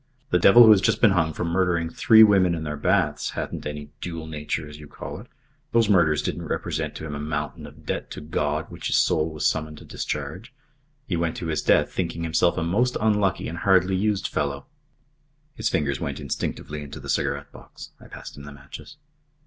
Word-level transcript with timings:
The 0.31 0.39
devil 0.39 0.63
who 0.65 0.71
has 0.71 0.81
just 0.81 0.99
been 0.99 1.11
hung 1.11 1.31
for 1.31 1.45
murdering 1.45 1.87
three 1.91 2.23
women 2.23 2.55
in 2.55 2.63
their 2.63 2.75
baths 2.75 3.29
hadn't 3.37 3.67
any 3.67 3.91
dual 4.01 4.25
nature, 4.25 4.67
as 4.67 4.79
you 4.79 4.87
call 4.87 5.19
it. 5.21 5.27
Those 5.73 5.89
murders 5.91 6.23
didn't 6.23 6.47
represent 6.47 6.95
to 6.95 7.05
him 7.05 7.13
a 7.13 7.19
mountain 7.19 7.67
of 7.67 7.85
debt 7.85 8.09
to 8.09 8.19
God 8.21 8.71
which 8.71 8.87
his 8.87 8.95
soul 8.97 9.29
was 9.31 9.45
summoned 9.45 9.77
to 9.77 9.85
discharge. 9.85 10.55
He 11.05 11.15
went 11.15 11.37
to 11.37 11.45
his 11.45 11.61
death 11.61 11.91
thinking 11.91 12.23
himself 12.23 12.57
a 12.57 12.63
most 12.63 12.97
unlucky 12.99 13.47
and 13.47 13.59
hardly 13.59 13.95
used 13.95 14.25
fellow." 14.27 14.65
His 15.53 15.69
fingers 15.69 15.99
went 15.99 16.19
instinctively 16.19 16.81
into 16.81 16.99
the 16.99 17.07
cigarette 17.07 17.51
box. 17.51 17.91
I 17.99 18.07
passed 18.07 18.35
him 18.35 18.43
the 18.45 18.51
matches. 18.51 18.97